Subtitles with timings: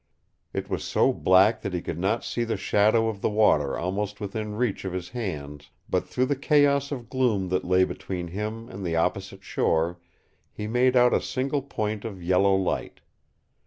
[0.51, 4.19] It was so black that he could not see the shadow of the water almost
[4.19, 8.67] within reach of his hands, but through the chaos of gloom that lay between him
[8.67, 9.99] and the opposite shore
[10.51, 13.01] he made out a single point of yellow light.